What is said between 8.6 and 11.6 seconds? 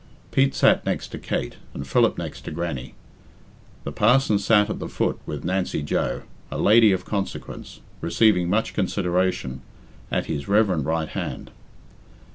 consideration, at his reverent right hand.